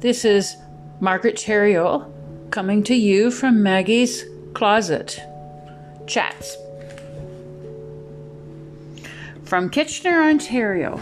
This 0.00 0.26
is 0.26 0.58
Margaret 1.00 1.36
Theriault 1.36 2.12
coming 2.50 2.82
to 2.82 2.94
you 2.94 3.30
from 3.30 3.62
Maggie's 3.62 4.26
Closet. 4.52 5.18
Chats. 6.06 6.54
From 9.44 9.70
Kitchener, 9.70 10.22
Ontario. 10.22 11.00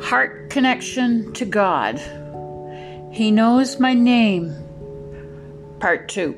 Heart 0.00 0.50
connection 0.50 1.32
to 1.32 1.44
God. 1.44 1.98
He 3.12 3.32
knows 3.32 3.80
my 3.80 3.92
name. 3.92 4.54
Part 5.80 6.08
2. 6.08 6.32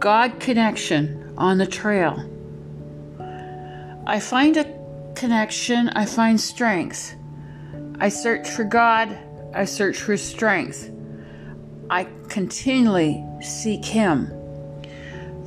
God 0.00 0.40
connection 0.40 1.32
on 1.38 1.58
the 1.58 1.66
trail. 1.66 2.28
I 4.04 4.18
find 4.18 4.56
a 4.56 4.64
connection, 5.14 5.90
I 5.90 6.06
find 6.06 6.40
strength. 6.40 7.14
I 7.98 8.10
search 8.10 8.48
for 8.50 8.64
God, 8.64 9.16
I 9.54 9.64
search 9.64 9.98
for 9.98 10.16
strength. 10.16 10.90
I 11.88 12.06
continually 12.28 13.24
seek 13.40 13.84
Him. 13.84 14.30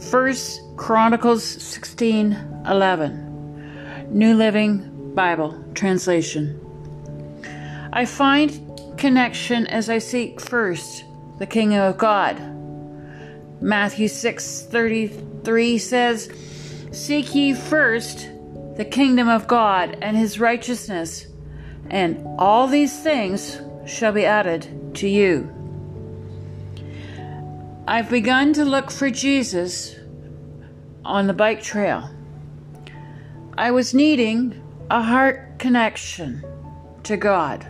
First 0.09 0.61
Chronicles 0.75 1.43
16 1.43 2.63
11, 2.67 4.07
New 4.09 4.35
Living 4.35 5.13
Bible 5.13 5.63
translation. 5.75 6.59
I 7.93 8.05
find 8.05 8.59
connection 8.97 9.67
as 9.67 9.89
I 9.89 9.99
seek 9.99 10.41
first 10.41 11.03
the 11.37 11.45
kingdom 11.45 11.81
of 11.81 11.97
God. 11.97 12.37
Matthew 13.61 14.07
6 14.07 14.63
33 14.63 15.77
says, 15.77 16.31
Seek 16.91 17.35
ye 17.35 17.53
first 17.53 18.29
the 18.77 18.85
kingdom 18.85 19.27
of 19.27 19.47
God 19.47 19.97
and 20.01 20.17
his 20.17 20.39
righteousness, 20.39 21.27
and 21.89 22.23
all 22.37 22.67
these 22.67 23.01
things 23.01 23.61
shall 23.85 24.11
be 24.11 24.25
added 24.25 24.95
to 24.95 25.07
you. 25.07 25.53
I've 27.87 28.09
begun 28.09 28.53
to 28.53 28.65
look 28.65 28.91
for 28.91 29.09
Jesus 29.09 29.95
on 31.03 31.27
the 31.27 31.33
bike 31.33 31.63
trail. 31.63 32.09
I 33.57 33.71
was 33.71 33.93
needing 33.93 34.61
a 34.91 35.01
heart 35.01 35.57
connection 35.57 36.43
to 37.03 37.17
God. 37.17 37.65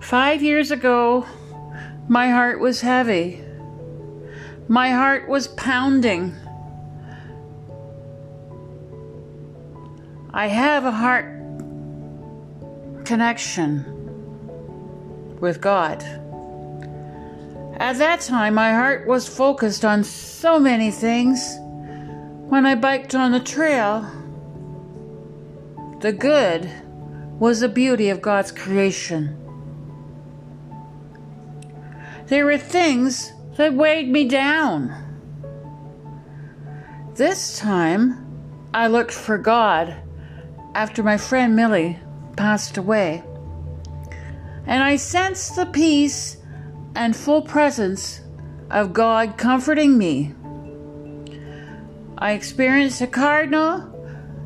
Five 0.00 0.42
years 0.42 0.70
ago, 0.70 1.26
my 2.08 2.30
heart 2.30 2.60
was 2.60 2.80
heavy. 2.80 3.42
My 4.68 4.90
heart 4.90 5.28
was 5.28 5.48
pounding. 5.48 6.34
I 10.36 10.48
have 10.48 10.84
a 10.84 10.90
heart 10.90 11.26
connection 13.04 13.84
with 15.38 15.60
God. 15.60 16.02
At 17.76 17.98
that 17.98 18.20
time, 18.20 18.54
my 18.54 18.72
heart 18.72 19.06
was 19.06 19.28
focused 19.28 19.84
on 19.84 20.02
so 20.02 20.58
many 20.58 20.90
things. 20.90 21.56
When 22.48 22.66
I 22.66 22.74
biked 22.74 23.14
on 23.14 23.30
the 23.30 23.38
trail, 23.38 24.10
the 26.00 26.12
good 26.12 26.68
was 27.38 27.60
the 27.60 27.68
beauty 27.68 28.08
of 28.08 28.20
God's 28.20 28.50
creation. 28.50 29.38
There 32.26 32.44
were 32.44 32.58
things 32.58 33.32
that 33.56 33.72
weighed 33.72 34.08
me 34.08 34.26
down. 34.26 34.92
This 37.14 37.56
time, 37.56 38.26
I 38.74 38.88
looked 38.88 39.12
for 39.12 39.38
God 39.38 40.00
after 40.74 41.02
my 41.02 41.16
friend 41.16 41.54
Millie 41.54 41.98
passed 42.36 42.76
away. 42.76 43.22
And 44.66 44.82
I 44.82 44.96
sensed 44.96 45.56
the 45.56 45.66
peace 45.66 46.36
and 46.94 47.14
full 47.14 47.42
presence 47.42 48.20
of 48.70 48.92
God 48.92 49.36
comforting 49.36 49.98
me. 49.98 50.34
I 52.18 52.32
experienced 52.32 53.00
a 53.00 53.06
cardinal 53.06 53.90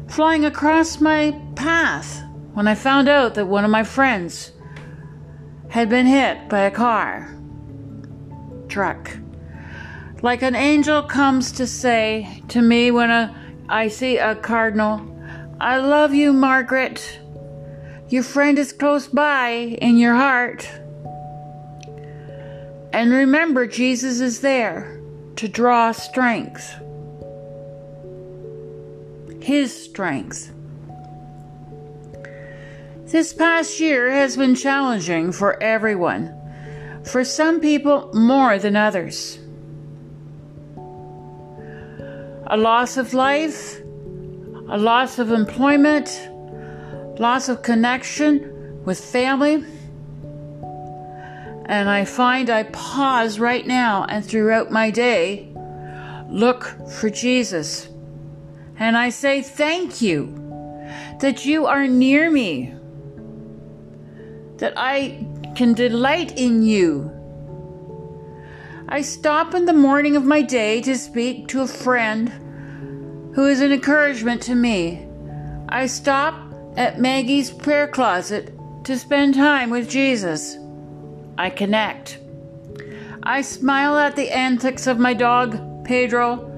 flying 0.09 0.45
across 0.45 1.01
my 1.01 1.41
path 1.55 2.25
when 2.55 2.67
I 2.67 2.75
found 2.75 3.09
out 3.09 3.35
that 3.35 3.47
one 3.47 3.65
of 3.65 3.71
my 3.71 3.85
friends 3.85 4.53
had 5.69 5.89
been 5.89 6.07
hit 6.07 6.49
by 6.49 6.61
a 6.61 6.71
car 6.71 7.35
truck. 8.69 9.17
Like 10.23 10.43
an 10.43 10.55
angel 10.55 11.03
comes 11.03 11.53
to 11.53 11.67
say 11.67 12.43
to 12.49 12.61
me 12.61 12.91
when 12.91 13.11
a, 13.11 13.35
I 13.69 13.89
see 13.89 14.17
a 14.17 14.35
cardinal, 14.35 14.99
I 15.61 15.79
love 15.79 16.15
you, 16.15 16.33
Margaret. 16.33 17.19
Your 18.09 18.23
friend 18.23 18.59
is 18.61 18.73
close 18.73 19.09
by 19.09 19.49
in 19.49 19.97
your 19.97 20.15
heart. 20.15 20.71
And 22.93 23.11
remember, 23.11 23.67
Jesus 23.67 24.21
is 24.21 24.41
there 24.41 25.01
to 25.35 25.49
draw 25.49 25.91
strength. 25.91 26.75
His 29.43 29.85
strength. 29.85 30.53
This 33.07 33.33
past 33.33 33.81
year 33.81 34.13
has 34.13 34.37
been 34.37 34.55
challenging 34.55 35.33
for 35.33 35.61
everyone, 35.61 36.35
for 37.05 37.25
some 37.25 37.59
people 37.59 38.11
more 38.15 38.61
than 38.61 38.77
others. 38.77 39.41
A 42.47 42.57
loss 42.57 42.97
of 42.97 43.13
life, 43.13 43.81
a 44.69 44.77
loss 44.77 45.19
of 45.19 45.31
employment, 45.31 46.29
loss 47.19 47.49
of 47.49 47.63
connection 47.63 48.85
with 48.85 49.03
family. 49.03 49.65
And 51.65 51.89
I 51.89 52.05
find 52.05 52.51
I 52.51 52.65
pause 52.65 53.39
right 53.39 53.67
now 53.67 54.05
and 54.05 54.25
throughout 54.25 54.71
my 54.71 54.91
day, 54.91 55.51
look 56.29 56.65
for 56.91 57.09
Jesus. 57.09 57.89
And 58.79 58.97
I 58.97 59.09
say, 59.09 59.43
Thank 59.43 60.03
you 60.03 60.35
that 61.21 61.45
you 61.45 61.67
are 61.67 61.87
near 61.87 62.31
me, 62.31 62.75
that 64.59 64.75
I 64.77 65.27
can 65.57 65.73
delight 65.73 66.39
in 66.39 66.63
you. 66.63 67.15
I 68.89 69.01
stop 69.03 69.55
in 69.55 69.65
the 69.65 69.73
morning 69.73 70.17
of 70.17 70.25
my 70.25 70.43
day 70.43 70.81
to 70.83 70.97
speak 70.97 71.49
to 71.49 71.63
a 71.63 71.67
friend 71.67 72.48
who 73.39 73.47
is 73.47 73.61
an 73.61 73.71
encouragement 73.71 74.43
to 74.43 74.53
me. 74.57 75.07
I 75.69 75.87
stop 75.87 76.35
at 76.77 76.99
Maggie's 76.99 77.53
prayer 77.53 77.87
closet 77.87 78.53
to 78.83 78.99
spend 78.99 79.37
time 79.37 79.71
with 79.71 79.89
Jesus. 79.89 80.59
I 81.39 81.49
connect. 81.51 82.19
I 83.23 83.43
smile 83.43 83.97
at 83.97 84.17
the 84.17 84.29
antics 84.37 84.89
of 84.89 84.99
my 84.99 85.15
dog, 85.15 85.85
Pedro, 85.85 86.51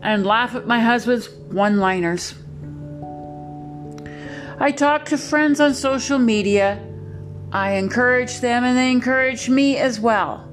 and 0.00 0.24
laugh 0.24 0.54
at 0.54 0.66
my 0.66 0.80
husband's 0.80 1.28
one 1.28 1.76
liners. 1.76 2.34
I 4.58 4.70
talk 4.70 5.04
to 5.06 5.18
friends 5.18 5.60
on 5.60 5.74
social 5.74 6.18
media. 6.18 6.82
I 7.52 7.72
encourage 7.72 8.40
them 8.40 8.64
and 8.64 8.74
they 8.74 8.90
encourage 8.90 9.50
me 9.50 9.76
as 9.76 10.00
well. 10.00 10.48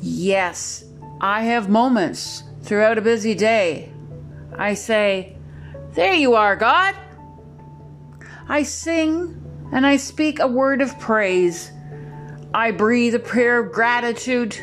Yes, 0.00 0.84
I 1.20 1.42
have 1.42 1.68
moments 1.68 2.44
throughout 2.62 2.98
a 2.98 3.02
busy 3.02 3.34
day. 3.34 3.90
I 4.58 4.74
say, 4.74 5.36
There 5.92 6.14
you 6.14 6.34
are, 6.34 6.56
God. 6.56 6.94
I 8.48 8.62
sing 8.62 9.42
and 9.72 9.86
I 9.86 9.96
speak 9.96 10.38
a 10.38 10.46
word 10.46 10.80
of 10.80 10.98
praise. 11.00 11.70
I 12.54 12.70
breathe 12.70 13.14
a 13.14 13.18
prayer 13.18 13.58
of 13.58 13.72
gratitude. 13.72 14.58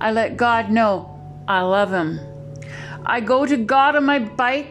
I 0.00 0.12
let 0.12 0.36
God 0.36 0.70
know 0.70 1.14
I 1.48 1.62
love 1.62 1.90
Him. 1.92 2.20
I 3.04 3.20
go 3.20 3.46
to 3.46 3.56
God 3.56 3.96
on 3.96 4.04
my 4.04 4.18
bike 4.18 4.68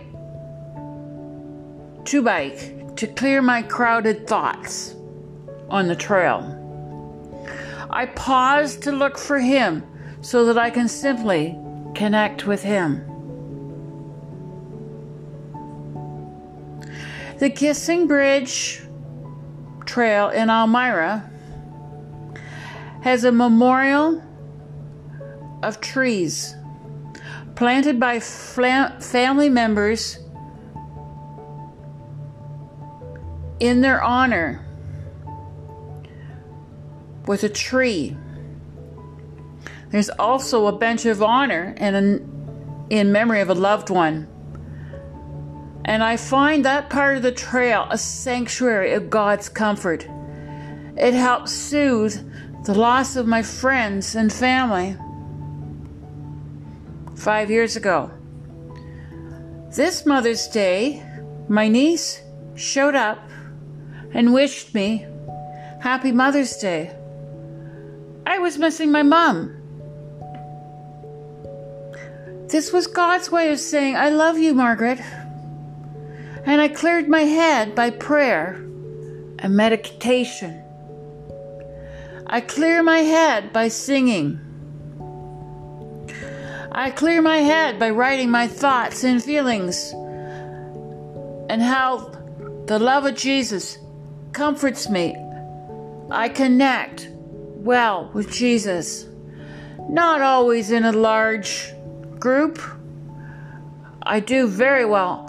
to 2.06 2.22
bike 2.22 2.96
to 2.96 3.08
clear 3.08 3.42
my 3.42 3.62
crowded 3.62 4.28
thoughts 4.28 4.96
on 5.70 5.88
the 5.88 5.96
trail. 5.96 6.54
I 7.90 8.06
pause 8.06 8.78
to 8.78 8.92
look 8.92 9.18
for 9.18 9.40
Him 9.40 9.84
so 10.22 10.46
that 10.46 10.58
I 10.58 10.70
can 10.70 10.88
simply 10.88 11.58
connect 11.96 12.48
with 12.48 12.64
Him. 12.64 13.04
The 17.40 17.52
Kissing 17.52 18.08
Bridge 18.08 18.82
Trail 19.86 20.30
in 20.30 20.50
Elmira 20.50 21.30
has 23.04 23.24
a 23.26 23.32
memorial 23.32 24.24
of 25.62 25.80
trees 25.80 26.56
planted 27.54 28.00
by 28.00 28.20
family 28.20 29.50
members 29.50 30.18
in 33.60 33.82
their 33.82 34.02
honor 34.02 34.66
with 37.28 37.44
a 37.44 37.50
tree. 37.50 38.18
There's 39.92 40.10
also 40.10 40.66
a 40.66 40.76
bench 40.76 41.06
of 41.06 41.22
honor 41.22 41.76
and 41.78 42.88
in 42.90 43.12
memory 43.12 43.42
of 43.42 43.52
a 43.52 43.56
loved 43.56 43.92
one 43.92 44.28
And 45.88 46.04
I 46.04 46.18
find 46.18 46.66
that 46.66 46.90
part 46.90 47.16
of 47.16 47.24
the 47.24 47.32
trail 47.32 47.88
a 47.90 47.98
sanctuary 47.98 48.92
of 48.92 49.10
God's 49.10 49.48
comfort. 49.48 50.06
It 50.98 51.14
helps 51.14 51.54
soothe 51.54 52.66
the 52.66 52.74
loss 52.74 53.16
of 53.16 53.26
my 53.26 53.42
friends 53.42 54.14
and 54.14 54.32
family. 54.32 54.98
Five 57.16 57.50
years 57.50 57.78
ago, 57.78 58.12
this 59.74 60.06
Mother's 60.06 60.48
Day, 60.48 61.04
my 61.48 61.70
niece 61.70 62.22
showed 62.56 62.96
up 62.96 63.20
and 64.14 64.34
wished 64.34 64.76
me 64.76 65.06
Happy 65.82 66.12
Mother's 66.12 66.58
Day. 66.58 66.94
I 68.26 68.40
was 68.40 68.58
missing 68.58 68.92
my 68.92 69.04
mom. 69.04 69.54
This 72.50 72.74
was 72.74 72.88
God's 72.88 73.32
way 73.32 73.52
of 73.52 73.60
saying, 73.60 73.96
I 73.96 74.10
love 74.10 74.38
you, 74.38 74.54
Margaret. 74.54 75.00
And 76.48 76.62
I 76.62 76.70
cleared 76.70 77.10
my 77.10 77.24
head 77.24 77.76
by 77.76 77.90
prayer 77.90 78.54
and 79.40 79.54
meditation. 79.54 80.64
I 82.26 82.40
clear 82.40 82.82
my 82.82 83.00
head 83.00 83.52
by 83.52 83.68
singing. 83.68 84.40
I 86.72 86.92
clear 86.92 87.22
my 87.22 87.40
head 87.40 87.78
by 87.78 87.90
writing 87.90 88.32
my 88.32 88.48
thoughts 88.48 89.04
and 89.04 89.22
feelings 89.22 89.92
and 91.50 91.62
how 91.62 92.14
the 92.68 92.80
love 92.80 93.06
of 93.06 93.16
Jesus 93.16 93.78
comforts 94.32 94.90
me. 94.90 95.18
I 96.10 96.30
connect 96.30 97.10
well 97.12 98.10
with 98.14 98.32
Jesus. 98.32 99.06
Not 99.90 100.22
always 100.22 100.72
in 100.72 100.86
a 100.86 100.94
large 100.94 101.74
group. 102.20 102.62
I 104.02 104.22
do 104.22 104.48
very 104.48 104.86
well 104.86 105.27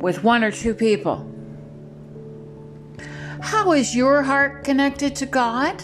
with 0.00 0.24
one 0.24 0.42
or 0.42 0.50
two 0.50 0.74
people. 0.74 1.26
How 3.40 3.72
is 3.72 3.94
your 3.94 4.22
heart 4.22 4.64
connected 4.64 5.14
to 5.16 5.26
God? 5.26 5.82